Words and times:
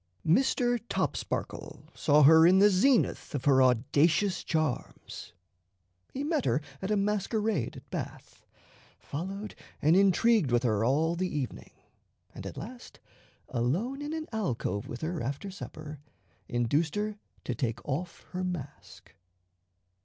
Mr. 0.25 0.79
Topsparkle 0.89 1.83
saw 1.93 2.23
her 2.23 2.47
in 2.47 2.57
the 2.57 2.71
zenith 2.71 3.35
of 3.35 3.45
her 3.45 3.61
audacious 3.61 4.43
charms. 4.43 5.33
He 6.11 6.23
met 6.23 6.45
her 6.45 6.59
at 6.81 6.89
a 6.89 6.97
masquerade 6.97 7.77
at 7.77 7.89
Bath, 7.91 8.43
followed 8.97 9.53
and 9.79 9.95
intrigued 9.95 10.49
with 10.51 10.63
her 10.63 10.83
all 10.83 11.15
the 11.15 11.29
evening, 11.29 11.73
and 12.33 12.47
at 12.47 12.57
last, 12.57 12.99
alone 13.47 14.01
in 14.01 14.11
an 14.13 14.25
alcove 14.31 14.87
with 14.87 15.01
her 15.01 15.21
after 15.21 15.51
supper, 15.51 15.99
induced 16.49 16.95
her 16.95 17.19
to 17.43 17.53
take 17.53 17.87
off 17.87 18.23
her 18.31 18.43
mask. 18.43 19.13